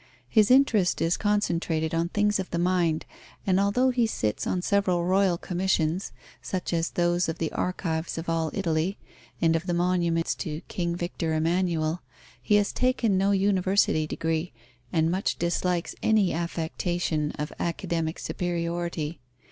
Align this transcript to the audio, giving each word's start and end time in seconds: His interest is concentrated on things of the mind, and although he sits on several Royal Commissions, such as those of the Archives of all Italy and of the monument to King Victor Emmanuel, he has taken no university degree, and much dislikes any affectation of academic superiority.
His 0.27 0.49
interest 0.49 0.99
is 0.99 1.15
concentrated 1.15 1.93
on 1.93 2.09
things 2.09 2.39
of 2.39 2.49
the 2.49 2.57
mind, 2.57 3.05
and 3.45 3.59
although 3.59 3.91
he 3.91 4.07
sits 4.07 4.47
on 4.47 4.63
several 4.63 5.05
Royal 5.05 5.37
Commissions, 5.37 6.11
such 6.41 6.73
as 6.73 6.89
those 6.89 7.29
of 7.29 7.37
the 7.37 7.51
Archives 7.51 8.17
of 8.17 8.27
all 8.27 8.49
Italy 8.55 8.97
and 9.41 9.55
of 9.55 9.67
the 9.67 9.75
monument 9.75 10.35
to 10.39 10.61
King 10.61 10.95
Victor 10.95 11.35
Emmanuel, 11.35 12.01
he 12.41 12.55
has 12.55 12.73
taken 12.73 13.15
no 13.15 13.29
university 13.29 14.07
degree, 14.07 14.53
and 14.91 15.11
much 15.11 15.37
dislikes 15.37 15.93
any 16.01 16.33
affectation 16.33 17.29
of 17.33 17.53
academic 17.59 18.17
superiority. 18.17 19.19